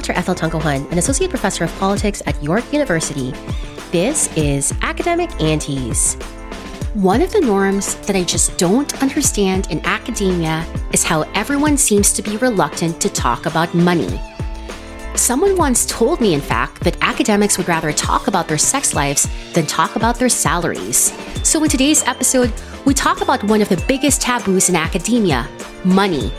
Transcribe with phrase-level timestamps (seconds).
[0.00, 0.18] Dr.
[0.18, 3.34] Ethel Tungohan, an associate professor of politics at York University.
[3.92, 6.14] This is Academic Aunties.
[6.94, 10.64] One of the norms that I just don't understand in academia
[10.94, 14.18] is how everyone seems to be reluctant to talk about money.
[15.16, 19.28] Someone once told me, in fact, that academics would rather talk about their sex lives
[19.52, 21.12] than talk about their salaries.
[21.46, 22.50] So, in today's episode,
[22.86, 25.46] we talk about one of the biggest taboos in academia
[25.84, 26.32] money.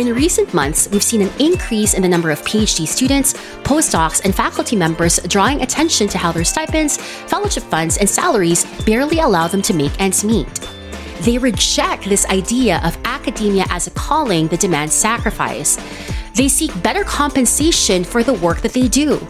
[0.00, 4.34] In recent months, we've seen an increase in the number of PhD students, postdocs, and
[4.34, 9.60] faculty members drawing attention to how their stipends, fellowship funds, and salaries barely allow them
[9.60, 10.48] to make ends meet.
[11.20, 15.76] They reject this idea of academia as a calling that demands sacrifice.
[16.34, 19.20] They seek better compensation for the work that they do.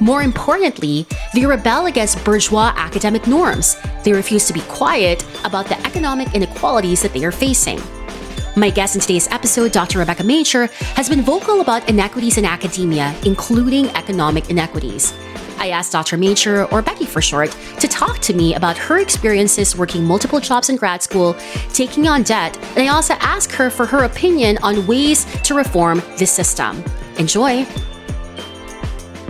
[0.00, 3.76] More importantly, they rebel against bourgeois academic norms.
[4.02, 7.80] They refuse to be quiet about the economic inequalities that they are facing.
[8.58, 10.00] My guest in today's episode, Dr.
[10.00, 15.14] Rebecca Major, has been vocal about inequities in academia, including economic inequities.
[15.58, 16.16] I asked Dr.
[16.16, 20.70] Major, or Becky for short, to talk to me about her experiences working multiple jobs
[20.70, 21.36] in grad school,
[21.72, 26.02] taking on debt, and I also asked her for her opinion on ways to reform
[26.18, 26.82] this system.
[27.16, 27.64] Enjoy!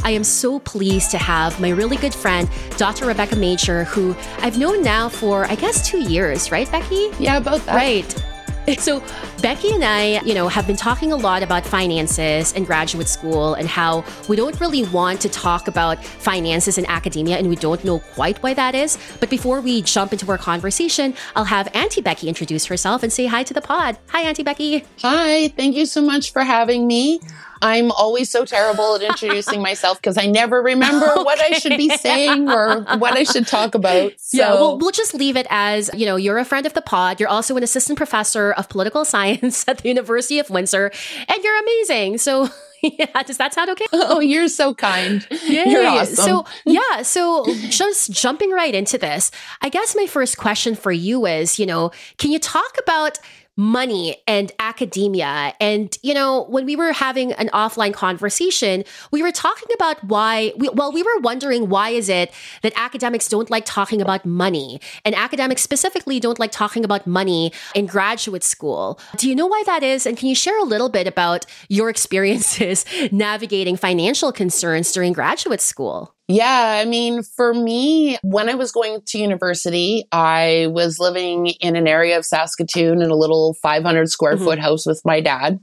[0.05, 2.49] I am so pleased to have my really good friend,
[2.79, 3.05] Dr.
[3.05, 7.11] Rebecca Major, who I've known now for, I guess, two years, right, Becky?
[7.19, 7.75] Yeah, about that.
[7.75, 8.25] Right.
[8.79, 9.03] So,
[9.43, 13.55] Becky and I, you know, have been talking a lot about finances and graduate school
[13.55, 17.83] and how we don't really want to talk about finances in academia and we don't
[17.85, 18.99] know quite why that is.
[19.21, 23.27] But before we jump into our conversation, I'll have Auntie Becky introduce herself and say
[23.27, 23.99] hi to the pod.
[24.09, 24.85] Hi, Auntie Becky.
[25.01, 27.21] Hi, thank you so much for having me.
[27.63, 31.23] I'm always so terrible at introducing myself because I never remember okay.
[31.23, 34.13] what I should be saying or what I should talk about.
[34.19, 34.39] So.
[34.39, 37.21] Yeah, well, we'll just leave it as you know, you're a friend of the pod.
[37.21, 40.91] You're also an assistant professor of political science at the University of Windsor,
[41.29, 42.19] and you're amazing.
[42.19, 42.49] So.
[42.83, 43.87] yeah, does that sound okay?
[43.93, 45.27] Oh, you're so kind.
[45.49, 45.65] Yay.
[45.67, 46.15] You're awesome.
[46.15, 49.33] So, yeah, so just jumping right into this,
[49.63, 53.19] I guess my first question for you is, you know, can you talk about
[53.59, 55.53] money and academia.
[55.61, 60.53] And, you know, when we were having an offline conversation, we were talking about why,
[60.57, 62.33] we, well, we were wondering why is it
[62.63, 67.53] that academics don't like talking about money and academics specifically don't like talking about money
[67.75, 69.01] in graduate school.
[69.17, 70.07] Do you know why that is?
[70.07, 75.61] And can you share a little bit about your experiences navigating financial concerns during graduate
[75.61, 76.15] school?
[76.29, 81.75] Yeah, I mean, for me, when I was going to university, I was living in
[81.75, 84.45] an area of Saskatoon in a little 500 square mm-hmm.
[84.45, 85.59] foot house with my dad.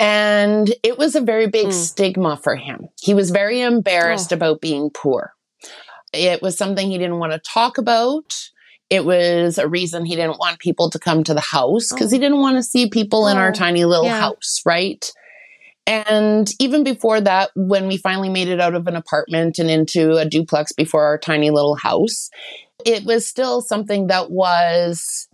[0.00, 1.72] And it was a very big mm.
[1.72, 2.88] stigma for him.
[2.98, 4.36] He was very embarrassed oh.
[4.36, 5.34] about being poor.
[6.14, 8.34] It was something he didn't want to talk about.
[8.88, 12.16] It was a reason he didn't want people to come to the house because oh.
[12.16, 13.28] he didn't want to see people oh.
[13.28, 14.20] in our tiny little yeah.
[14.20, 15.12] house, right?
[15.88, 20.18] And even before that, when we finally made it out of an apartment and into
[20.18, 22.28] a duplex before our tiny little house,
[22.84, 25.28] it was still something that was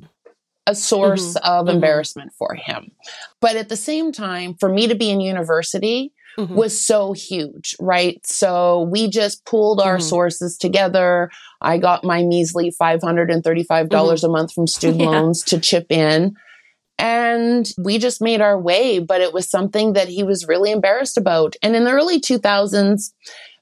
[0.69, 1.45] a source mm-hmm.
[1.45, 1.75] of mm-hmm.
[1.75, 2.93] embarrassment for him.
[3.41, 6.57] But at the same time, for me to be in university, Mm-hmm.
[6.57, 8.21] was so huge, right?
[8.27, 10.03] So we just pooled our mm-hmm.
[10.03, 11.31] sources together.
[11.61, 14.27] I got my measly $535 mm-hmm.
[14.27, 15.11] a month from student yeah.
[15.11, 16.35] loans to chip in.
[16.99, 21.17] And we just made our way, but it was something that he was really embarrassed
[21.17, 21.57] about.
[21.63, 23.13] And in the early 2000s,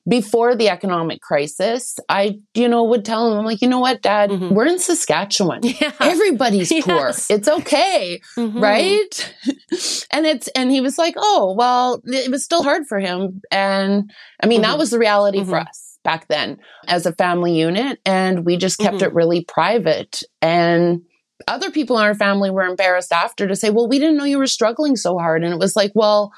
[0.09, 4.03] before the economic crisis, I, you know, would tell him, I'm like, you know what,
[4.03, 4.53] dad, mm-hmm.
[4.53, 5.61] we're in Saskatchewan.
[5.73, 5.93] Yeah.
[6.01, 6.85] Everybody's yes.
[6.85, 7.37] poor.
[7.37, 8.21] It's okay.
[8.37, 8.61] Mm-hmm.
[8.61, 9.35] Right.
[10.13, 13.41] and it's, and he was like, oh, well, it was still hard for him.
[13.51, 14.11] And
[14.43, 14.71] I mean, mm-hmm.
[14.71, 15.69] that was the reality for mm-hmm.
[15.69, 18.01] us back then as a family unit.
[18.05, 19.05] And we just kept mm-hmm.
[19.05, 20.23] it really private.
[20.41, 21.03] And
[21.49, 24.39] other people in our family were embarrassed after to say, well, we didn't know you
[24.39, 25.45] were struggling so hard.
[25.45, 26.33] And it was like, well,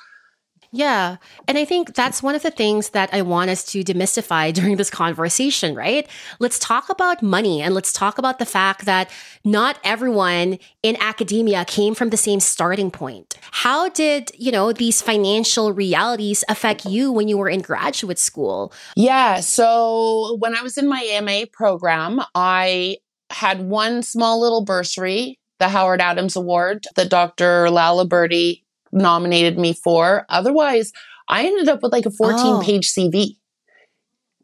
[0.74, 1.18] yeah.
[1.46, 4.76] And I think that's one of the things that I want us to demystify during
[4.76, 6.08] this conversation, right?
[6.40, 9.08] Let's talk about money and let's talk about the fact that
[9.44, 13.36] not everyone in academia came from the same starting point.
[13.52, 18.72] How did, you know, these financial realities affect you when you were in graduate school?
[18.96, 19.38] Yeah.
[19.40, 22.96] So when I was in my MA program, I
[23.34, 27.70] had one small little bursary, the Howard Adams Award that Dr.
[27.70, 30.24] Lala Birdie nominated me for.
[30.28, 30.92] Otherwise,
[31.28, 32.62] I ended up with like a 14 oh.
[32.62, 33.36] page CV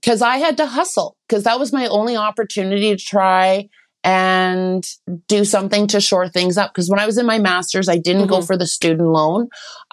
[0.01, 3.69] because I had to hustle because that was my only opportunity to try
[4.03, 4.87] and
[5.29, 6.73] do something to shore things up.
[6.73, 8.31] Because when I was in my master's, I didn't mm-hmm.
[8.31, 9.49] go for the student loan.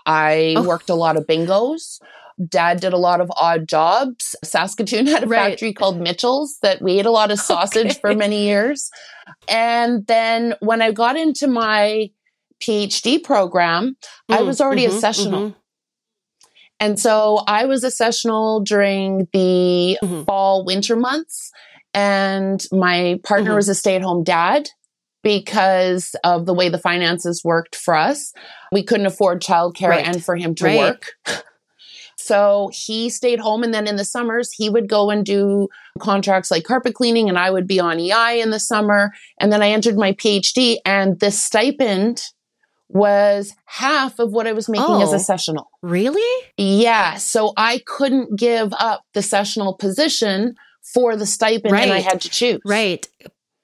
[0.06, 0.64] I oh.
[0.64, 2.00] worked a lot of bingos.
[2.46, 4.36] Dad did a lot of odd jobs.
[4.44, 5.52] Saskatoon had a right.
[5.52, 8.00] factory called Mitchell's that we ate a lot of sausage okay.
[8.00, 8.90] for many years.
[9.48, 12.12] And then when I got into my
[12.62, 13.98] PhD program,
[14.30, 15.50] mm, I was already mm-hmm, a sessional.
[15.50, 15.60] Mm-hmm.
[16.80, 20.24] And so I was a sessional during the mm-hmm.
[20.24, 21.52] fall winter months
[21.94, 23.56] and my partner mm-hmm.
[23.56, 24.70] was a stay-at-home dad
[25.24, 28.32] because of the way the finances worked for us.
[28.72, 30.08] We couldn't afford childcare right.
[30.08, 30.78] and for him to right.
[30.78, 31.12] work.
[32.28, 33.64] So he stayed home.
[33.64, 35.70] And then in the summers, he would go and do
[36.00, 39.14] contracts like carpet cleaning, and I would be on EI in the summer.
[39.40, 42.22] And then I entered my PhD, and the stipend
[42.90, 45.70] was half of what I was making oh, as a oh, sessional.
[45.82, 46.46] Really?
[46.58, 47.16] Yeah.
[47.16, 50.56] So I couldn't give up the sessional position
[50.94, 51.84] for the stipend, right.
[51.84, 52.60] and I had to choose.
[52.66, 53.08] Right.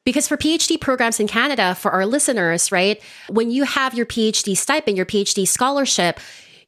[0.06, 4.56] Because for PhD programs in Canada, for our listeners, right, when you have your PhD
[4.56, 6.20] stipend, your PhD scholarship,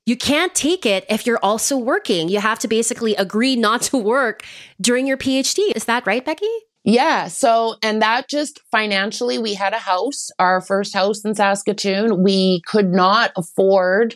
[0.06, 2.30] you can't take it if you're also working.
[2.30, 4.44] You have to basically agree not to work
[4.80, 5.72] during your PhD.
[5.75, 6.50] Is that right, Becky?
[6.84, 7.28] Yeah.
[7.28, 12.22] So, and that just financially, we had a house, our first house in Saskatoon.
[12.22, 14.16] We could not afford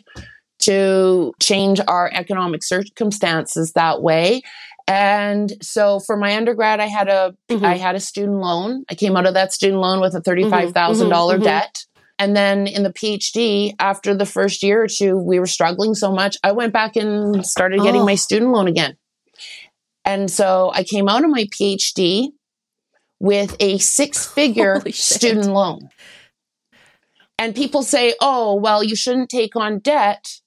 [0.60, 4.42] to change our economic circumstances that way.
[4.86, 7.64] And so for my undergrad, I had a mm-hmm.
[7.64, 8.84] I had a student loan.
[8.88, 11.08] I came out of that student loan with a $35,000 mm-hmm.
[11.08, 11.44] dollars mm-hmm.
[11.44, 11.84] debt.
[12.20, 16.12] And then in the PhD, after the first year or two, we were struggling so
[16.12, 16.36] much.
[16.44, 18.04] I went back and started getting oh.
[18.04, 18.98] my student loan again.
[20.04, 22.28] And so I came out of my PhD
[23.20, 25.88] with a six figure student loan.
[27.38, 30.40] And people say, oh, well, you shouldn't take on debt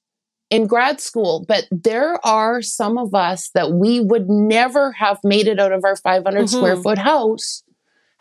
[0.52, 1.44] in grad school.
[1.48, 5.84] But there are some of us that we would never have made it out of
[5.84, 6.56] our 500 mm-hmm.
[6.56, 7.64] square foot house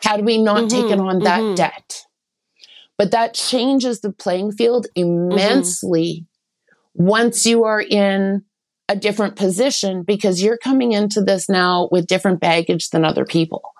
[0.01, 0.81] had we not mm-hmm.
[0.89, 1.53] taken on that mm-hmm.
[1.53, 2.07] debt.
[3.03, 6.25] But that changes the playing field immensely
[6.97, 7.05] mm-hmm.
[7.05, 8.45] once you are in
[8.87, 13.73] a different position because you're coming into this now with different baggage than other people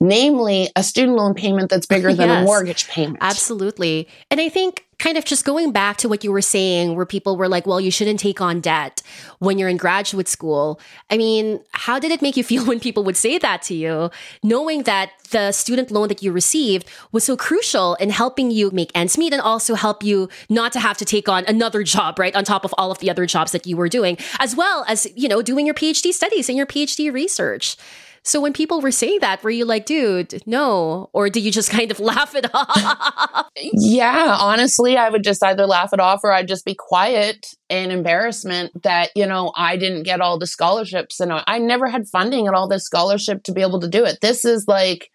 [0.00, 3.18] namely a student loan payment that's bigger than yes, a mortgage payment.
[3.20, 4.08] Absolutely.
[4.30, 7.36] And I think kind of just going back to what you were saying, where people
[7.36, 9.02] were like, well, you shouldn't take on debt
[9.38, 10.78] when you're in graduate school.
[11.08, 14.10] I mean, how did it make you feel when people would say that to you,
[14.42, 18.90] knowing that the student loan that you received was so crucial in helping you make
[18.94, 22.34] ends meet and also help you not to have to take on another job, right?
[22.36, 25.06] On top of all of the other jobs that you were doing, as well as,
[25.16, 27.76] you know, doing your PhD studies and your PhD research.
[28.22, 31.08] So when people were saying that, were you like, dude, no?
[31.12, 33.46] Or did you just kind of laugh it off?
[33.56, 37.90] yeah, honestly, I would just either laugh it off or I'd just be quiet in
[37.90, 42.46] embarrassment that, you know, I didn't get all the scholarships and I never had funding
[42.46, 44.18] at all this scholarship to be able to do it.
[44.20, 45.10] This is like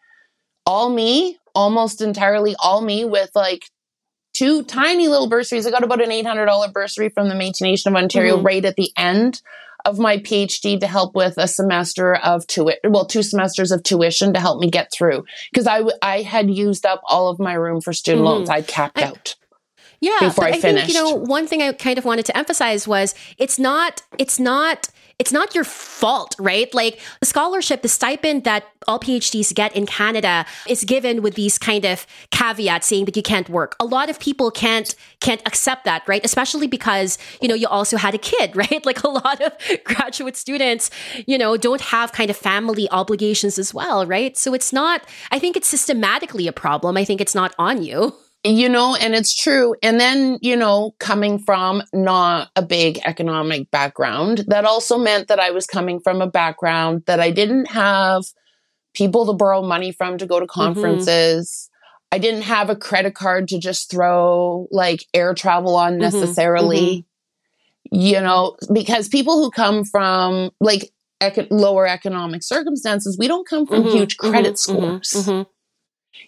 [0.65, 3.65] all me, almost entirely all me with like
[4.33, 5.67] two tiny little bursaries.
[5.67, 8.45] I got about an $800 bursary from the Métis Nation of Ontario mm-hmm.
[8.45, 9.41] right at the end
[9.85, 14.33] of my PhD to help with a semester of tuition, well, two semesters of tuition
[14.33, 17.53] to help me get through because I, w- I had used up all of my
[17.53, 18.27] room for student mm.
[18.27, 18.49] loans.
[18.49, 19.35] I'd capped I, out.
[20.01, 20.87] Yeah, before I, I finished.
[20.87, 24.39] Think, you know, one thing I kind of wanted to emphasize was it's not, it's
[24.39, 26.73] not it's not your fault, right?
[26.73, 31.57] Like the scholarship, the stipend that all PhDs get in Canada is given with these
[31.57, 33.75] kind of caveats saying that you can't work.
[33.79, 36.23] A lot of people can't can't accept that, right?
[36.25, 38.85] Especially because, you know, you also had a kid, right?
[38.85, 39.53] Like a lot of
[39.85, 40.91] graduate students,
[41.25, 44.37] you know, don't have kind of family obligations as well, right?
[44.37, 46.97] So it's not I think it's systematically a problem.
[46.97, 48.15] I think it's not on you.
[48.45, 49.75] you know, and it's true.
[49.81, 55.39] And then, you know, coming from not a big economic background, that also meant that
[55.39, 58.23] I was coming from a background that I didn't have
[58.93, 60.61] people to borrow money from to go to mm-hmm.
[60.61, 61.69] conferences.
[61.69, 62.15] Mm-hmm.
[62.15, 66.01] I didn't have a credit card to just throw like air travel on mm-hmm.
[66.01, 66.77] necessarily.
[66.77, 67.05] Mm-hmm.
[67.91, 70.91] You know, because people who come from like
[71.21, 73.97] ec- lower economic circumstances, we don't come from mm-hmm.
[73.97, 75.01] huge credit mm-hmm.
[75.01, 75.45] scores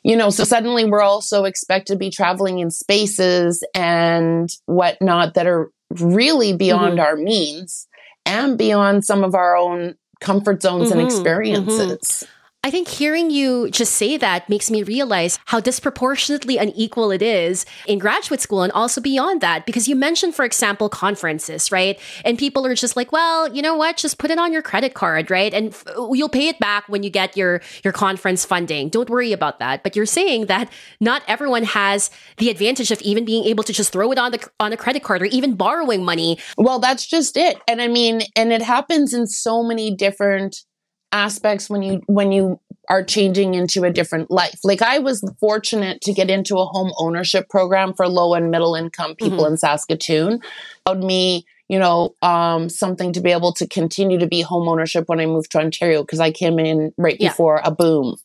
[0.03, 5.47] you know, so suddenly we're also expected to be traveling in spaces and whatnot that
[5.47, 7.05] are really beyond mm-hmm.
[7.05, 7.87] our means
[8.25, 10.99] and beyond some of our own comfort zones mm-hmm.
[10.99, 11.99] and experiences.
[12.01, 12.36] Mm-hmm.
[12.67, 17.65] I think hearing you just say that makes me realize how disproportionately unequal it is
[17.87, 19.65] in graduate school and also beyond that.
[19.65, 21.97] Because you mentioned, for example, conferences, right?
[22.25, 23.95] And people are just like, well, you know what?
[23.95, 25.53] Just put it on your credit card, right?
[25.53, 28.89] And f- you'll pay it back when you get your, your conference funding.
[28.89, 29.81] Don't worry about that.
[29.81, 30.69] But you're saying that
[30.99, 34.45] not everyone has the advantage of even being able to just throw it on the,
[34.59, 36.37] on a credit card or even borrowing money.
[36.57, 37.61] Well, that's just it.
[37.65, 40.65] And I mean, and it happens in so many different
[41.11, 42.59] aspects when you when you
[42.89, 44.59] are changing into a different life.
[44.63, 48.75] Like I was fortunate to get into a home ownership program for low and middle
[48.75, 49.53] income people mm-hmm.
[49.53, 50.39] in Saskatoon.
[50.85, 55.05] Allowed me, you know, um, something to be able to continue to be home ownership
[55.07, 57.29] when I moved to Ontario because I came in right yeah.
[57.29, 58.15] before a boom.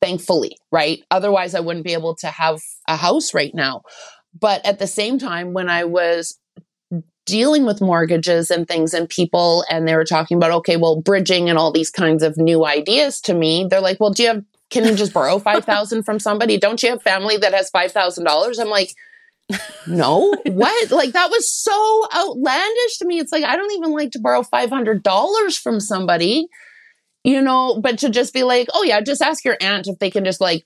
[0.00, 1.02] Thankfully, right?
[1.10, 3.82] Otherwise, I wouldn't be able to have a house right now.
[4.38, 6.38] But at the same time, when I was
[7.28, 11.48] dealing with mortgages and things and people, and they were talking about, okay, well, bridging
[11.48, 13.66] and all these kinds of new ideas to me.
[13.68, 16.58] They're like, well, do you have, can you just borrow 5000 from somebody?
[16.58, 18.60] Don't you have family that has $5,000?
[18.60, 18.94] I'm like,
[19.86, 20.90] no, what?
[20.90, 23.18] Like that was so outlandish to me.
[23.18, 26.48] It's like, I don't even like to borrow $500 from somebody
[27.24, 30.10] you know, but to just be like, oh yeah, just ask your aunt if they
[30.10, 30.64] can just like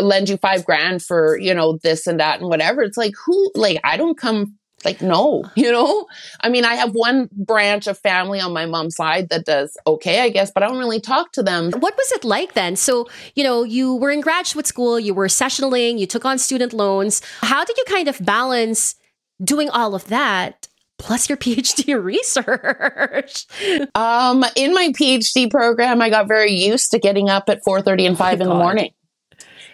[0.00, 2.82] lend you five grand for, you know, this and that and whatever.
[2.82, 6.06] It's like, who, like, I don't come, like, no, you know?
[6.40, 10.20] I mean, I have one branch of family on my mom's side that does okay,
[10.20, 11.70] I guess, but I don't really talk to them.
[11.72, 12.76] What was it like then?
[12.76, 16.72] So, you know, you were in graduate school, you were sessionaling, you took on student
[16.72, 17.22] loans.
[17.40, 18.96] How did you kind of balance
[19.42, 20.68] doing all of that
[21.02, 23.46] plus your PhD research.
[23.94, 28.18] Um, in my PhD program, I got very used to getting up at 4:30 and
[28.18, 28.54] 5 oh in God.
[28.54, 28.90] the morning.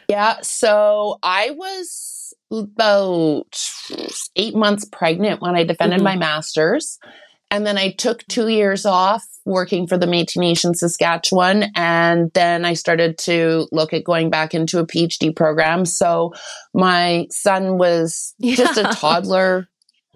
[0.09, 2.08] Yeah, so I was
[2.50, 3.59] about
[4.37, 6.05] 8 months pregnant when I defended mm-hmm.
[6.05, 6.99] my masters.
[7.50, 12.67] And then I took 2 years off working for the Métis Nation Saskatchewan and then
[12.67, 15.87] I started to look at going back into a PhD program.
[15.87, 16.35] So
[16.75, 18.55] my son was yeah.
[18.57, 19.69] just a toddler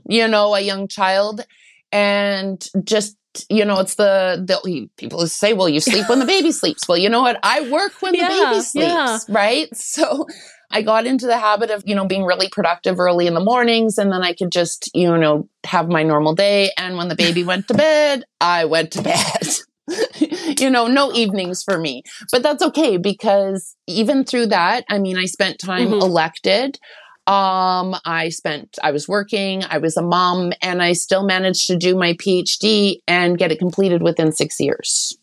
[0.08, 1.44] you know, a young child
[1.90, 3.16] and just
[3.48, 6.86] you know, it's the, the people say, well, you sleep when the baby sleeps.
[6.86, 7.38] Well, you know what?
[7.42, 9.18] I work when yeah, the baby sleeps, yeah.
[9.30, 9.74] right?
[9.74, 10.26] So
[10.72, 13.98] I got into the habit of, you know, being really productive early in the mornings
[13.98, 16.70] and then I could just, you know, have my normal day.
[16.78, 19.48] And when the baby went to bed, I went to bed.
[20.60, 22.02] you know, no evenings for me.
[22.30, 26.00] But that's okay because even through that, I mean, I spent time mm-hmm.
[26.00, 26.78] elected.
[27.26, 31.76] Um, I spent, I was working, I was a mom, and I still managed to
[31.76, 35.16] do my PhD and get it completed within six years.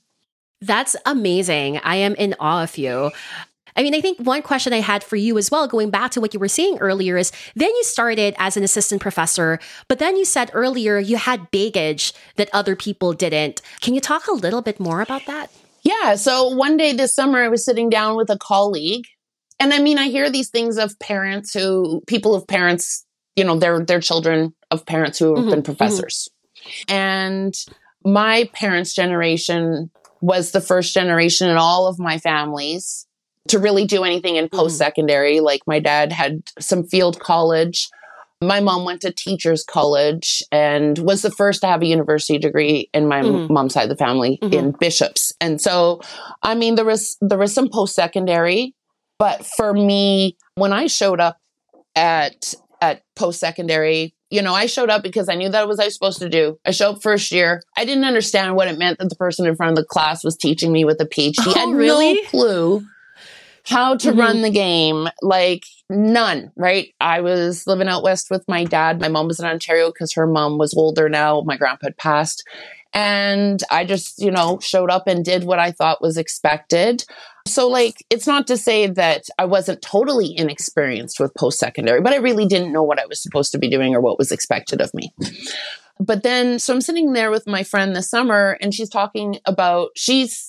[0.62, 1.80] That's amazing.
[1.84, 3.12] I am in awe of you.
[3.80, 6.20] I mean, I think one question I had for you as well, going back to
[6.20, 9.58] what you were saying earlier, is then you started as an assistant professor,
[9.88, 13.62] but then you said earlier you had baggage that other people didn't.
[13.80, 15.50] Can you talk a little bit more about that?
[15.82, 16.16] Yeah.
[16.16, 19.06] So one day this summer, I was sitting down with a colleague
[19.62, 23.06] and I mean, I hear these things of parents who, people of parents,
[23.38, 25.74] you know, they're, they're children of parents who have mm-hmm, been mm-hmm.
[25.74, 26.28] professors.
[26.58, 26.94] Mm-hmm.
[26.94, 27.56] And
[28.04, 33.06] my parents' generation was the first generation in all of my families
[33.50, 35.38] to really do anything in post secondary.
[35.38, 35.46] Mm-hmm.
[35.46, 37.90] Like my dad had some field college.
[38.42, 42.90] My mom went to teachers college and was the first to have a university degree
[42.94, 43.54] in my mm-hmm.
[43.54, 44.54] mom's side of the family mm-hmm.
[44.54, 45.34] in bishops.
[45.42, 46.00] And so,
[46.42, 48.76] I mean, there was, there was some post secondary
[49.20, 51.38] but for me, when I showed up
[51.96, 55.86] at at post secondary, you know, I showed up because I knew that was I
[55.86, 56.58] was supposed to do.
[56.66, 57.62] I showed up first year.
[57.78, 60.38] I didn't understand what it meant that the person in front of the class was
[60.38, 61.36] teaching me with a PhD.
[61.40, 62.14] Oh, I had really?
[62.14, 62.88] no clue
[63.66, 64.20] how to mm-hmm.
[64.20, 65.08] run the game.
[65.22, 66.94] Like none, right?
[67.00, 69.00] I was living out west with my dad.
[69.02, 71.42] My mom was in Ontario because her mom was older now.
[71.42, 72.48] My grandpa had passed.
[72.92, 77.06] And I just, you know, showed up and did what I thought was expected.
[77.48, 82.14] So, like, it's not to say that I wasn't totally inexperienced with post secondary, but
[82.14, 84.82] I really didn't know what I was supposed to be doing or what was expected
[84.82, 85.14] of me.
[86.00, 89.90] But then, so I'm sitting there with my friend this summer, and she's talking about,
[89.96, 90.49] she's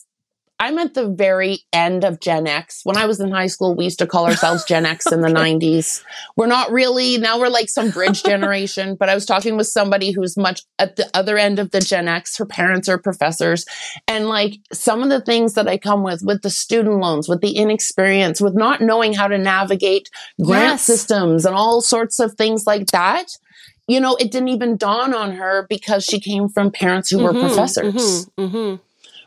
[0.60, 2.82] I'm at the very end of Gen X.
[2.84, 5.28] When I was in high school, we used to call ourselves Gen X in the
[5.30, 6.04] 90s.
[6.36, 10.10] We're not really, now we're like some bridge generation, but I was talking with somebody
[10.10, 12.36] who's much at the other end of the Gen X.
[12.36, 13.64] Her parents are professors.
[14.06, 17.40] And like some of the things that I come with, with the student loans, with
[17.40, 20.10] the inexperience, with not knowing how to navigate
[20.42, 20.82] grant yes.
[20.82, 23.28] systems and all sorts of things like that
[23.88, 27.36] you know, it didn't even dawn on her because she came from parents who mm-hmm,
[27.36, 28.26] were professors.
[28.36, 28.76] Mm-hmm, mm-hmm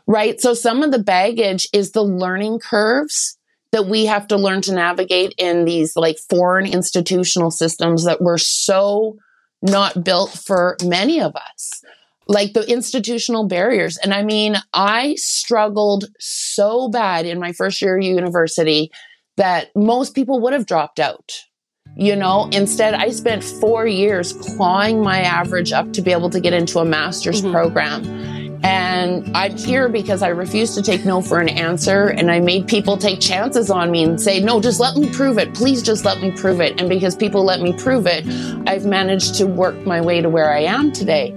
[0.06, 0.40] right?
[0.40, 3.38] So some of the baggage is the learning curves
[3.72, 8.38] that we have to learn to navigate in these like foreign institutional systems that were
[8.38, 9.16] so
[9.62, 11.82] not built for many of us.
[12.26, 13.98] Like the institutional barriers.
[13.98, 18.90] And I mean, I struggled so bad in my first year of university
[19.36, 21.32] that most people would have dropped out.
[21.96, 26.40] You know, instead, I spent four years clawing my average up to be able to
[26.40, 27.52] get into a master's mm-hmm.
[27.52, 28.33] program
[28.64, 32.06] and I'm here because I refused to take no for an answer.
[32.06, 35.36] And I made people take chances on me and say, no, just let me prove
[35.36, 35.52] it.
[35.54, 36.80] Please just let me prove it.
[36.80, 38.26] And because people let me prove it,
[38.66, 41.32] I've managed to work my way to where I am today.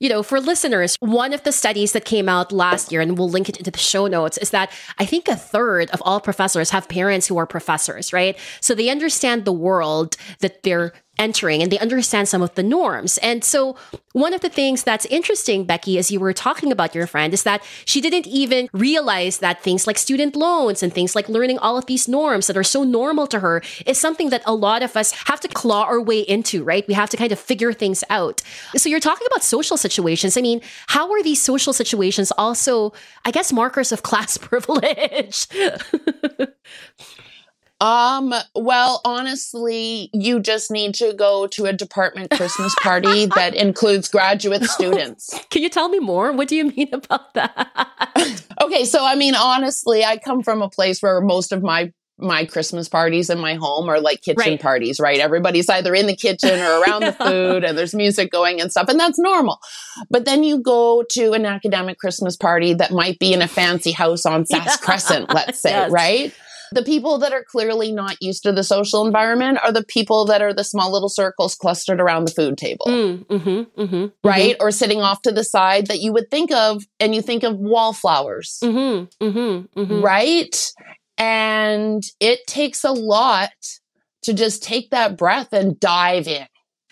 [0.00, 3.28] You know, for listeners, one of the studies that came out last year, and we'll
[3.28, 6.70] link it into the show notes, is that I think a third of all professors
[6.70, 8.38] have parents who are professors, right?
[8.60, 13.18] So they understand the world that their entering and they understand some of the norms.
[13.18, 13.76] And so,
[14.12, 17.44] one of the things that's interesting, Becky, as you were talking about your friend, is
[17.44, 21.78] that she didn't even realize that things like student loans and things like learning all
[21.78, 24.96] of these norms that are so normal to her is something that a lot of
[24.96, 26.86] us have to claw our way into, right?
[26.88, 28.42] We have to kind of figure things out.
[28.74, 30.36] So, you're talking about social situations.
[30.36, 32.92] I mean, how are these social situations also,
[33.24, 35.46] I guess, markers of class privilege?
[37.80, 44.08] Um, well, honestly, you just need to go to a department Christmas party that includes
[44.08, 45.38] graduate students.
[45.50, 46.32] Can you tell me more?
[46.32, 47.68] What do you mean about that?
[48.60, 52.44] okay, so I mean, honestly, I come from a place where most of my my
[52.44, 54.60] Christmas parties in my home are like kitchen right.
[54.60, 55.20] parties, right?
[55.20, 58.90] Everybody's either in the kitchen or around the food and there's music going and stuff,
[58.90, 59.58] and that's normal.
[60.10, 63.92] But then you go to an academic Christmas party that might be in a fancy
[63.92, 64.76] house on Sass yeah.
[64.76, 65.90] Crescent, let's say, yes.
[65.90, 66.34] right?
[66.72, 70.42] The people that are clearly not used to the social environment are the people that
[70.42, 72.86] are the small little circles clustered around the food table.
[72.86, 74.54] Mm, mm-hmm, mm-hmm, right?
[74.54, 74.62] Mm-hmm.
[74.66, 77.56] Or sitting off to the side that you would think of, and you think of
[77.56, 78.58] wallflowers.
[78.62, 80.00] Mm-hmm, mm-hmm, mm-hmm.
[80.00, 80.72] Right?
[81.18, 83.50] And it takes a lot
[84.22, 86.46] to just take that breath and dive in.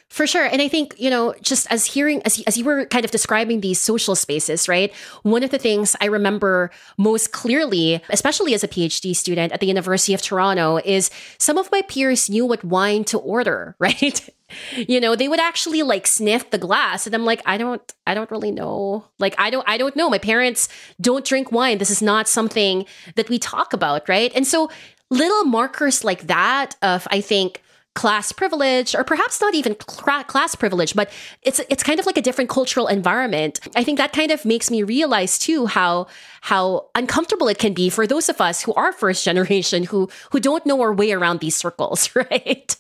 [0.09, 0.47] For sure.
[0.47, 3.61] And I think, you know, just as hearing, as, as you were kind of describing
[3.61, 4.93] these social spaces, right?
[5.23, 9.67] One of the things I remember most clearly, especially as a PhD student at the
[9.67, 14.29] University of Toronto, is some of my peers knew what wine to order, right?
[14.77, 18.15] you know they would actually like sniff the glass and i'm like i don't i
[18.15, 20.71] don't really know like i don't i don't know my parents
[21.03, 22.87] don't drink wine this is not something
[23.17, 24.71] that we talk about right and so
[25.11, 27.63] little markers like that of i think
[27.99, 31.11] class privilege or perhaps not even cl- class privilege but
[31.43, 33.59] it's it's kind of like a different cultural environment.
[33.75, 36.07] I think that kind of makes me realize too how
[36.43, 40.39] how uncomfortable it can be for those of us who are first generation who who
[40.39, 42.77] don't know our way around these circles right?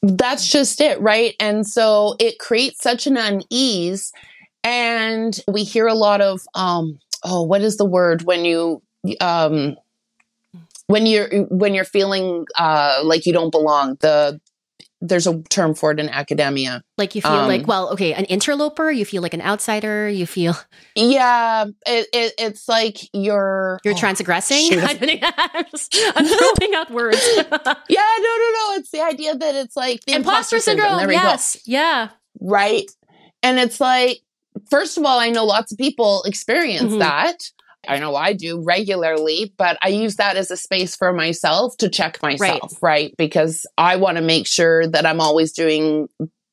[0.00, 1.34] That's just it right?
[1.40, 4.12] And so it creates such an unease
[4.62, 8.80] and we hear a lot of um oh what is the word when you
[9.20, 9.76] um
[10.86, 14.40] when you're when you're feeling uh, like you don't belong the
[15.02, 16.82] there's a term for it in academia.
[16.96, 20.26] Like you feel um, like well okay an interloper you feel like an outsider you
[20.26, 20.56] feel
[20.94, 24.98] yeah it, it, it's like you're you're oh, transgressing I'm,
[26.16, 27.22] I'm throwing out words.
[27.88, 31.10] Yeah no no no it's the idea that it's like the imposter, imposter syndrome, syndrome.
[31.10, 32.08] yes yeah.
[32.40, 32.90] Right
[33.42, 34.20] and it's like
[34.70, 36.98] first of all i know lots of people experience mm-hmm.
[36.98, 37.50] that
[37.88, 41.88] I know I do regularly, but I use that as a space for myself to
[41.88, 42.82] check myself, right?
[42.82, 43.14] right?
[43.16, 46.08] Because I want to make sure that I'm always doing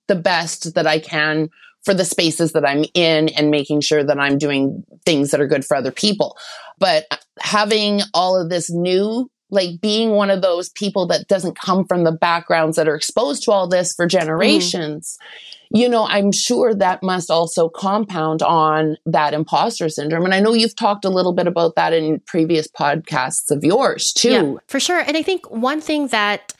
[0.08, 1.50] the best that I can
[1.84, 5.48] for the spaces that I'm in and making sure that I'm doing things that are
[5.48, 6.38] good for other people.
[6.80, 11.58] But uh, having all of this new like being one of those people that doesn't
[11.58, 14.20] come from the backgrounds that are exposed to all this for mm-hmm.
[14.20, 20.24] generations, mm you know, I'm sure that must also compound on that imposter syndrome.
[20.24, 24.14] And I know you've talked a little bit about that in previous podcasts of yours
[24.14, 24.30] too.
[24.30, 25.00] Yeah, for sure.
[25.00, 26.54] And I think one thing that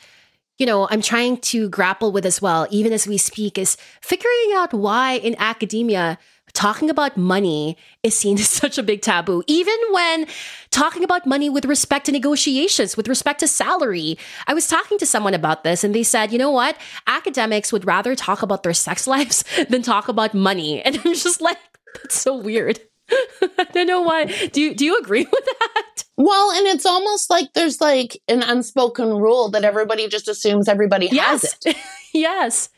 [0.60, 4.52] you know, I'm trying to grapple with as well, even as we speak, is figuring
[4.54, 6.20] out why in academia
[6.54, 10.26] talking about money is seen as such a big taboo, even when
[10.72, 14.18] talking about money with respect to negotiations, with respect to salary.
[14.48, 16.78] I was talking to someone about this and they said, you know what?
[17.08, 20.82] Academics would rather talk about their sex lives than talk about money.
[20.94, 21.58] And I'm just like,
[21.96, 22.80] that's so weird.
[23.10, 24.26] I don't know why.
[24.26, 26.04] Do you do you agree with that?
[26.18, 31.10] Well, and it's almost like there's like an unspoken rule that everybody just assumes everybody
[31.12, 31.42] yes.
[31.42, 31.78] has it.
[32.14, 32.70] yes.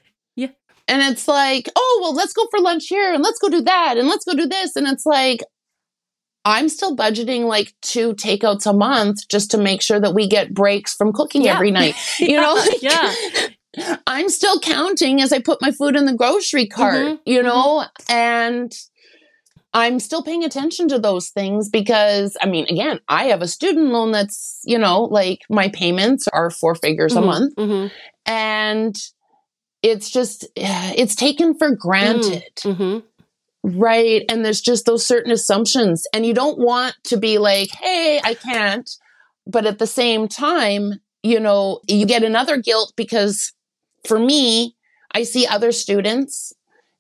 [0.88, 3.98] And it's like, oh, well, let's go for lunch here and let's go do that
[3.98, 4.76] and let's go do this.
[4.76, 5.42] And it's like,
[6.46, 10.54] I'm still budgeting like two takeouts a month just to make sure that we get
[10.54, 11.56] breaks from cooking yeah.
[11.56, 11.96] every night.
[12.20, 12.42] You yeah.
[12.42, 12.66] know?
[12.82, 13.14] yeah.
[14.08, 17.16] I'm still counting as I put my food in the grocery cart, mm-hmm.
[17.26, 17.84] you know?
[17.84, 18.14] Mm-hmm.
[18.14, 18.78] And
[19.74, 23.88] I'm still paying attention to those things because, I mean, again, I have a student
[23.88, 27.24] loan that's, you know, like my payments are four figures mm-hmm.
[27.24, 27.56] a month.
[27.56, 27.88] Mm-hmm.
[28.28, 28.96] And
[29.86, 32.56] it's just it's taken for granted.
[32.58, 33.80] mm, mm-hmm.
[33.80, 34.24] right?
[34.30, 36.08] And there's just those certain assumptions.
[36.12, 38.90] And you don't want to be like hey i can't.
[39.48, 43.54] But at the same time you know you get another guilt because
[44.08, 44.76] for me
[45.12, 46.54] i see other students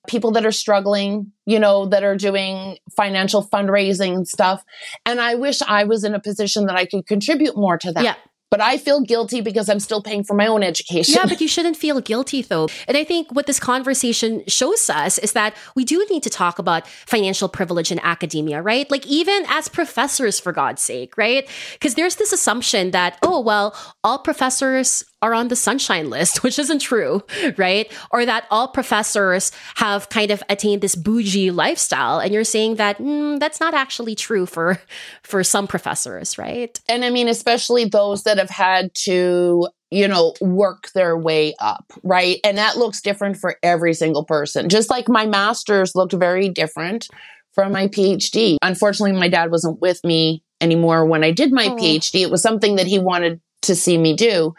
[0.08, 4.63] people that are struggling you know that are doing financial fundraising and stuff.
[5.08, 8.04] And i wish i was in a position that i could contribute more to that.
[8.04, 8.15] Yeah
[8.56, 11.15] but I feel guilty because I'm still paying for my own education.
[11.18, 12.70] Yeah, but you shouldn't feel guilty though.
[12.88, 16.58] And I think what this conversation shows us is that we do need to talk
[16.58, 18.89] about financial privilege in academia, right?
[18.89, 21.46] Like even as professors, for God's sake, right?
[21.74, 26.60] Because there's this assumption that, oh, well, all professors are on the sunshine list, which
[26.60, 27.24] isn't true,
[27.58, 27.92] right?
[28.12, 32.20] Or that all professors have kind of attained this bougie lifestyle.
[32.20, 34.80] And you're saying that mm, that's not actually true for,
[35.24, 36.80] for some professors, right?
[36.88, 41.86] And I mean, especially those that have had to you know, work their way up,
[42.04, 42.40] right?
[42.44, 44.68] And that looks different for every single person.
[44.68, 47.08] Just like my master's looked very different
[47.54, 48.58] from my PhD.
[48.62, 51.76] Unfortunately, my dad wasn't with me anymore when I did my oh.
[51.76, 52.22] PhD.
[52.22, 54.54] It was something that he wanted to see me do.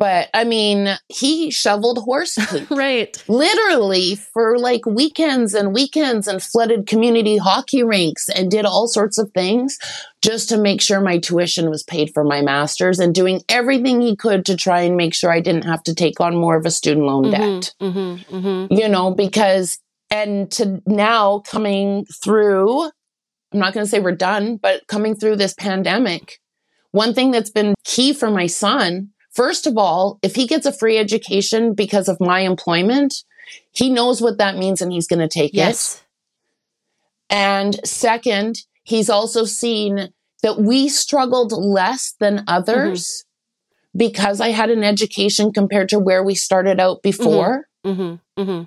[0.00, 2.70] But I mean, he shoveled horse poop.
[2.70, 3.22] right.
[3.28, 9.18] Literally for like weekends and weekends and flooded community hockey rinks and did all sorts
[9.18, 9.78] of things
[10.22, 14.16] just to make sure my tuition was paid for my master's and doing everything he
[14.16, 16.70] could to try and make sure I didn't have to take on more of a
[16.70, 17.74] student loan mm-hmm, debt.
[17.82, 18.74] Mm-hmm, mm-hmm.
[18.74, 19.78] You know, because,
[20.10, 25.36] and to now coming through, I'm not going to say we're done, but coming through
[25.36, 26.38] this pandemic,
[26.92, 29.10] one thing that's been key for my son
[29.40, 33.24] First of all, if he gets a free education because of my employment,
[33.72, 35.94] he knows what that means and he's going to take yes.
[35.94, 36.04] it.
[37.30, 43.98] And second, he's also seen that we struggled less than others mm-hmm.
[43.98, 47.66] because I had an education compared to where we started out before.
[47.82, 48.02] Mm-hmm.
[48.02, 48.42] Mm-hmm.
[48.42, 48.62] mm-hmm.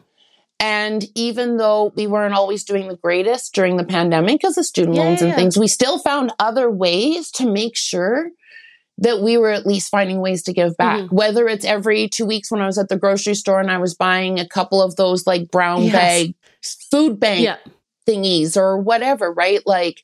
[0.60, 4.96] And even though we weren't always doing the greatest during the pandemic because of student
[4.96, 5.36] yeah, loans and yeah.
[5.36, 8.32] things, we still found other ways to make sure
[9.00, 11.00] that we were at least finding ways to give back.
[11.02, 11.16] Mm-hmm.
[11.16, 13.96] Whether it's every two weeks when I was at the grocery store and I was
[13.96, 15.94] buying a couple of those like brown yes.
[15.94, 16.36] bag
[16.92, 17.58] food bank yeah.
[18.08, 19.62] thingies or whatever, right?
[19.66, 20.02] Like,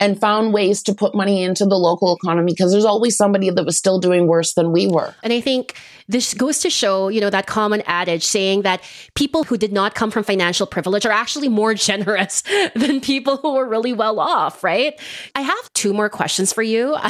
[0.00, 3.64] and found ways to put money into the local economy because there's always somebody that
[3.64, 5.14] was still doing worse than we were.
[5.22, 5.76] And I think
[6.08, 8.82] this goes to show, you know, that common adage saying that
[9.14, 12.42] people who did not come from financial privilege are actually more generous
[12.74, 14.98] than people who were really well off, right?
[15.34, 16.96] I have two more questions for you.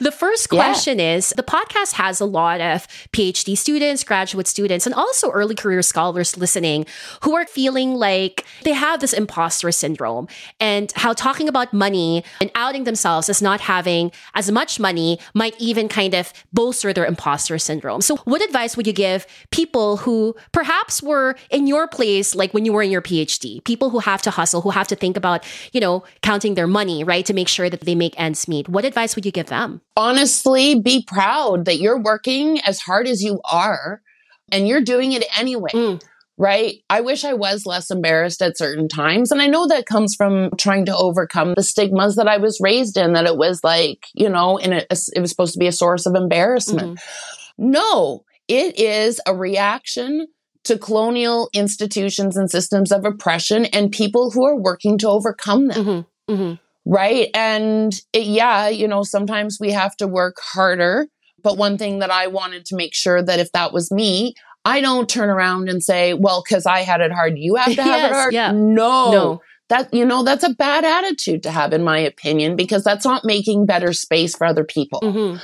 [0.00, 1.14] the first question yeah.
[1.14, 5.82] is the podcast has a lot of PhD students, graduate students, and also early career
[5.82, 6.84] scholars listening
[7.22, 10.26] who are feeling like they have this imposter syndrome
[10.58, 11.91] and how talking about money
[12.40, 17.04] and outing themselves as not having as much money might even kind of bolster their
[17.04, 18.00] imposter syndrome.
[18.00, 22.64] So, what advice would you give people who perhaps were in your place, like when
[22.64, 25.44] you were in your PhD, people who have to hustle, who have to think about,
[25.72, 28.68] you know, counting their money, right, to make sure that they make ends meet?
[28.68, 29.80] What advice would you give them?
[29.96, 34.02] Honestly, be proud that you're working as hard as you are
[34.50, 35.70] and you're doing it anyway.
[35.72, 36.02] Mm
[36.42, 36.82] right?
[36.90, 39.30] I wish I was less embarrassed at certain times.
[39.30, 42.96] And I know that comes from trying to overcome the stigmas that I was raised
[42.96, 45.72] in, that it was like, you know, in a, it was supposed to be a
[45.72, 46.98] source of embarrassment.
[46.98, 47.70] Mm-hmm.
[47.70, 50.26] No, it is a reaction
[50.64, 55.84] to colonial institutions and systems of oppression and people who are working to overcome them.
[55.84, 56.92] Mm-hmm, mm-hmm.
[56.92, 57.28] Right.
[57.34, 61.06] And it, yeah, you know, sometimes we have to work harder.
[61.40, 64.80] But one thing that I wanted to make sure that if that was me, I
[64.80, 67.86] don't turn around and say, well, because I had it hard, you have to have
[67.86, 68.34] yes, it hard.
[68.34, 68.52] Yeah.
[68.52, 69.10] No.
[69.10, 69.42] No.
[69.68, 73.24] That, you know, that's a bad attitude to have, in my opinion, because that's not
[73.24, 75.00] making better space for other people.
[75.00, 75.38] Mm-hmm.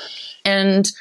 [0.45, 0.93] And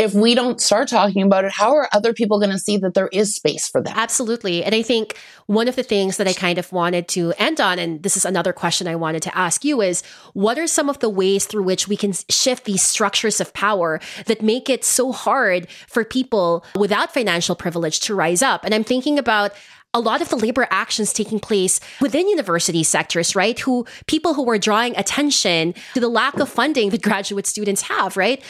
[0.00, 2.94] if we don't start talking about it, how are other people going to see that
[2.94, 3.98] there is space for that?
[3.98, 4.64] Absolutely.
[4.64, 7.78] And I think one of the things that I kind of wanted to end on,
[7.78, 11.00] and this is another question I wanted to ask you, is what are some of
[11.00, 15.12] the ways through which we can shift these structures of power that make it so
[15.12, 18.64] hard for people without financial privilege to rise up?
[18.64, 19.52] And I'm thinking about
[19.92, 23.58] a lot of the labor actions taking place within university sectors, right?
[23.58, 28.16] Who people who are drawing attention to the lack of funding that graduate students have,
[28.16, 28.42] right?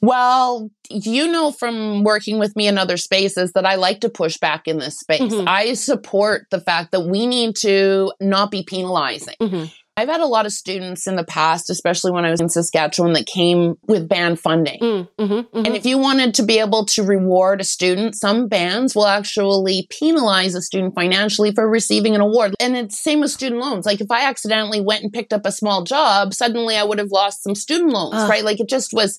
[0.00, 4.38] Well, you know from working with me in other spaces that I like to push
[4.38, 5.20] back in this space.
[5.20, 5.48] Mm-hmm.
[5.48, 9.34] I support the fact that we need to not be penalizing.
[9.40, 9.64] Mm-hmm.
[9.98, 13.14] I've had a lot of students in the past, especially when I was in Saskatchewan,
[13.14, 14.78] that came with band funding.
[14.80, 15.66] Mm, mm-hmm, mm-hmm.
[15.66, 19.88] And if you wanted to be able to reward a student, some bands will actually
[19.90, 22.54] penalize a student financially for receiving an award.
[22.60, 23.86] And it's same with student loans.
[23.86, 27.10] Like if I accidentally went and picked up a small job, suddenly I would have
[27.10, 28.30] lost some student loans, Ugh.
[28.30, 28.44] right?
[28.44, 29.18] Like it just was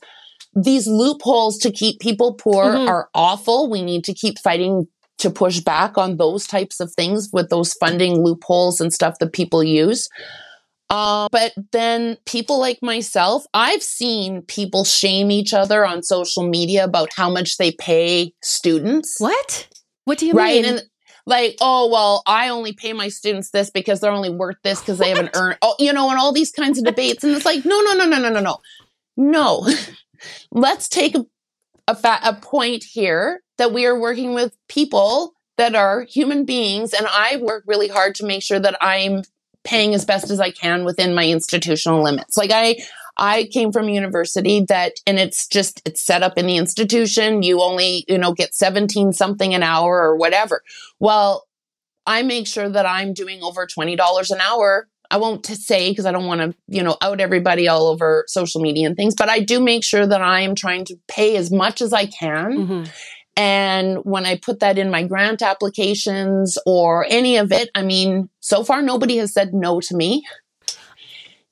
[0.53, 2.88] these loopholes to keep people poor mm-hmm.
[2.88, 3.69] are awful.
[3.69, 4.88] We need to keep fighting
[5.19, 9.33] to push back on those types of things with those funding loopholes and stuff that
[9.33, 10.09] people use.
[10.89, 16.83] Uh, but then people like myself, I've seen people shame each other on social media
[16.83, 19.17] about how much they pay students.
[19.19, 19.67] What?
[20.05, 20.63] What do you right?
[20.63, 20.73] mean?
[20.73, 20.83] And
[21.27, 24.97] like, oh, well, I only pay my students this because they're only worth this because
[24.97, 27.23] they haven't earned, oh, you know, and all these kinds of debates.
[27.23, 28.57] And it's like, no, no, no, no, no, no, no.
[29.15, 29.67] No.
[30.51, 31.15] let's take
[31.88, 36.93] a, fa- a point here that we are working with people that are human beings,
[36.93, 39.23] and I work really hard to make sure that I'm
[39.63, 42.38] paying as best as I can within my institutional limits.
[42.38, 42.77] Like I,
[43.17, 47.43] I came from a university that, and it's just, it's set up in the institution.
[47.43, 50.63] You only, you know, get 17 something an hour or whatever.
[50.99, 51.45] Well,
[52.05, 54.88] I make sure that I'm doing over $20 an hour.
[55.11, 58.61] I won't say because I don't want to, you know, out everybody all over social
[58.61, 61.51] media and things, but I do make sure that I am trying to pay as
[61.51, 62.57] much as I can.
[62.57, 62.83] Mm-hmm.
[63.35, 68.29] And when I put that in my grant applications or any of it, I mean,
[68.39, 70.25] so far nobody has said no to me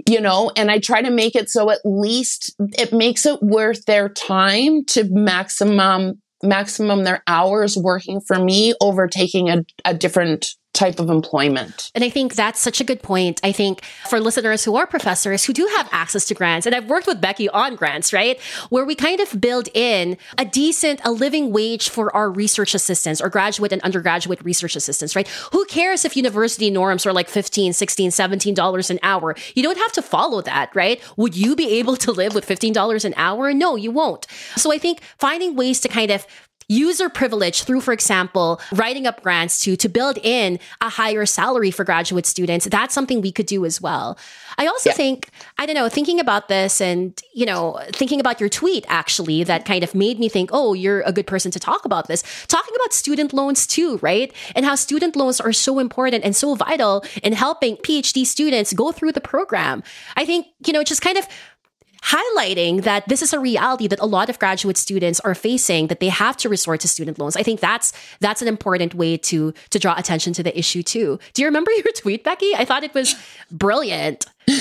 [0.07, 3.85] you know, and I try to make it so at least it makes it worth
[3.85, 10.55] their time to maximum maximum their hours working for me over taking a, a different
[10.77, 11.91] type of employment.
[11.95, 13.41] And I think that's such a good point.
[13.43, 16.87] I think for listeners who are professors who do have access to grants, and I've
[16.87, 18.39] worked with Becky on grants, right?
[18.69, 23.19] Where we kind of build in a decent, a living wage for our research assistants
[23.19, 25.27] or graduate and undergraduate research assistants, right?
[25.51, 29.35] Who cares if university norms are like 15, 16, 17 dollars an hour?
[29.55, 31.01] You don't have to follow that, right?
[31.17, 33.53] Would you be able to live with $15 an hour?
[33.53, 34.27] No, you won't.
[34.55, 36.27] So I think finding ways to kind of
[36.67, 41.71] user privilege through, for example, writing up grants to, to build in a higher salary
[41.71, 44.17] for graduate students, that's something we could do as well.
[44.57, 44.95] I also yeah.
[44.95, 49.43] think, I don't know, thinking about this and, you know, thinking about your tweet actually
[49.45, 52.23] that kind of made me think, oh, you're a good person to talk about this.
[52.47, 54.33] Talking about student loans too, right?
[54.55, 58.91] And how student loans are so important and so vital in helping PhD students go
[58.91, 59.83] through the program.
[60.15, 61.27] I think, you know, just kind of
[62.07, 65.99] highlighting that this is a reality that a lot of graduate students are facing that
[65.99, 67.35] they have to resort to student loans.
[67.35, 71.19] I think that's that's an important way to to draw attention to the issue too.
[71.33, 72.55] Do you remember your tweet, Becky?
[72.55, 73.15] I thought it was
[73.51, 74.25] brilliant.
[74.49, 74.55] I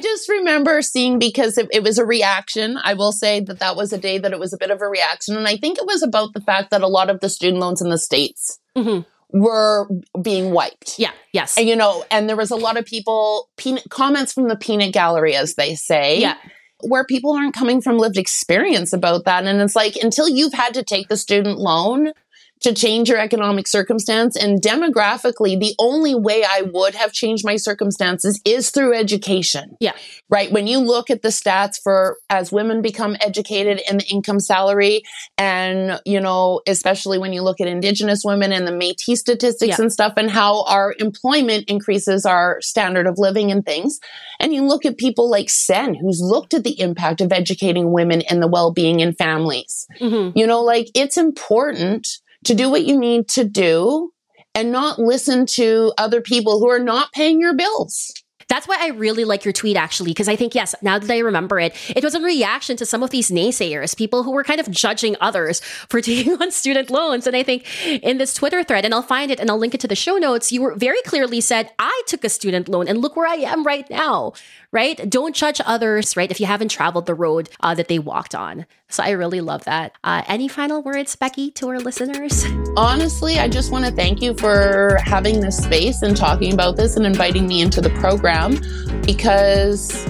[0.00, 2.78] just remember seeing because it, it, was a reaction.
[2.80, 4.86] I will say that that was a day that it was a bit of a
[4.86, 5.36] reaction.
[5.36, 7.82] And I think it was about the fact that a lot of the student loans
[7.82, 9.00] in the States mm-hmm
[9.32, 9.88] were
[10.20, 10.98] being wiped.
[10.98, 11.56] Yeah, yes.
[11.56, 14.92] And you know, and there was a lot of people peanut comments from the peanut
[14.92, 16.20] gallery as they say.
[16.20, 16.36] Yeah.
[16.82, 19.44] Where people aren't coming from lived experience about that.
[19.44, 22.12] And it's like until you've had to take the student loan,
[22.60, 24.36] to change your economic circumstance.
[24.36, 29.76] And demographically, the only way I would have changed my circumstances is through education.
[29.80, 29.92] Yeah.
[30.28, 30.52] Right.
[30.52, 35.02] When you look at the stats for as women become educated in the income salary,
[35.38, 39.82] and, you know, especially when you look at Indigenous women and the Metis statistics yeah.
[39.82, 43.98] and stuff, and how our employment increases our standard of living and things.
[44.38, 48.22] And you look at people like Sen, who's looked at the impact of educating women
[48.22, 49.86] and the well being in families.
[49.98, 50.36] Mm-hmm.
[50.38, 52.06] You know, like it's important
[52.44, 54.12] to do what you need to do
[54.54, 58.12] and not listen to other people who are not paying your bills.
[58.50, 61.20] That's why I really like your tweet actually, because I think, yes, now that I
[61.20, 64.58] remember it, it was a reaction to some of these naysayers, people who were kind
[64.58, 67.28] of judging others for taking on student loans.
[67.28, 69.80] And I think in this Twitter thread, and I'll find it and I'll link it
[69.82, 73.00] to the show notes, you were very clearly said, I took a student loan and
[73.00, 74.32] look where I am right now
[74.72, 75.08] right?
[75.08, 76.30] Don't judge others, right?
[76.30, 78.66] If you haven't traveled the road uh, that they walked on.
[78.88, 79.92] So I really love that.
[80.04, 82.44] Uh, any final words, Becky, to our listeners?
[82.76, 86.96] Honestly, I just want to thank you for having this space and talking about this
[86.96, 88.56] and inviting me into the program
[89.02, 90.06] because,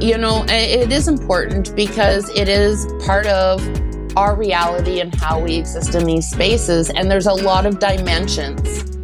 [0.00, 3.60] you know, it is important because it is part of
[4.16, 6.90] our reality and how we exist in these spaces.
[6.90, 8.99] And there's a lot of dimensions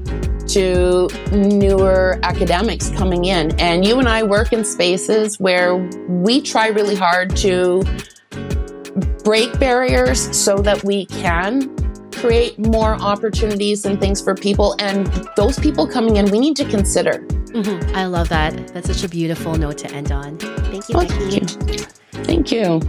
[0.57, 3.55] to newer academics coming in.
[3.61, 5.77] And you and I work in spaces where
[6.09, 7.83] we try really hard to
[9.23, 11.77] break barriers so that we can
[12.13, 14.75] create more opportunities and things for people.
[14.79, 17.19] And those people coming in, we need to consider.
[17.53, 17.95] Mm-hmm.
[17.95, 18.69] I love that.
[18.69, 20.39] That's such a beautiful note to end on.
[20.39, 21.41] Thank you, oh, Becky.
[21.41, 21.85] Thank you.
[22.25, 22.81] Thank you.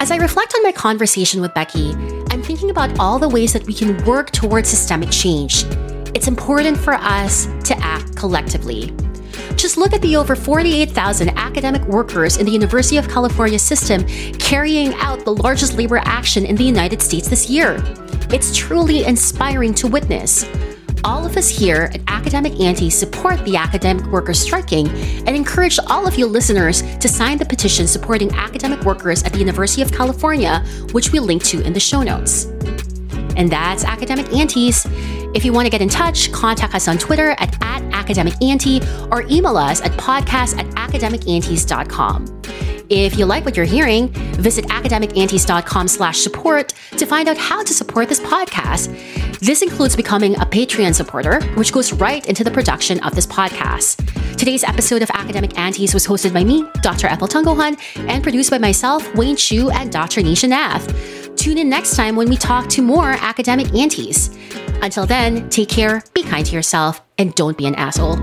[0.00, 1.94] As I reflect on my conversation with Becky,
[2.40, 5.64] I'm thinking about all the ways that we can work towards systemic change.
[6.14, 8.96] It's important for us to act collectively.
[9.56, 14.06] Just look at the over 48,000 academic workers in the University of California system
[14.38, 17.76] carrying out the largest labor action in the United States this year.
[18.30, 20.46] It's truly inspiring to witness.
[21.04, 26.06] All of us here at Academic Auntie support the academic workers striking and encourage all
[26.06, 30.64] of you listeners to sign the petition supporting academic workers at the University of California,
[30.92, 32.46] which we link to in the show notes.
[33.36, 34.86] And that's Academic Aunties.
[35.34, 37.80] If you want to get in touch, contact us on Twitter at, at
[39.10, 42.42] or email us at podcast at academicaunties.com.
[42.88, 47.72] If you like what you're hearing, visit academicaunties.com slash support to find out how to
[47.72, 48.88] support this podcast.
[49.40, 53.96] This includes becoming a Patreon supporter, which goes right into the production of this podcast.
[54.36, 57.06] Today's episode of Academic Aunties was hosted by me, Dr.
[57.06, 60.20] Ethel Tungohan, and produced by myself, Wayne Chu, and Dr.
[60.20, 61.34] Nisha Nath.
[61.36, 64.28] Tune in next time when we talk to more academic aunties.
[64.82, 68.16] Until then, take care, be kind to yourself, and don't be an asshole.